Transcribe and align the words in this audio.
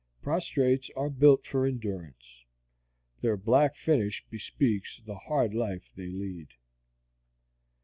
Prostrates 0.23 0.89
are 0.95 1.11
built 1.11 1.45
for 1.45 1.67
endurance. 1.67 2.43
Their 3.21 3.37
black 3.37 3.75
finish 3.75 4.25
bespeaks 4.31 4.99
the 5.05 5.13
hard 5.13 5.53
life 5.53 5.91
they 5.95 6.07
lead. 6.09 6.47